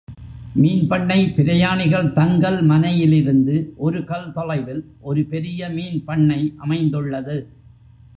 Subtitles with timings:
[0.53, 3.73] மீன் பண்ணை பிரயாணிகள் தங்கல் மனையிலிருந்து
[3.77, 4.81] ஒருகல் தொலைவில்
[5.01, 7.37] ஒரு பெரிய மீன் பண்ணை அமைந்துள்ளது.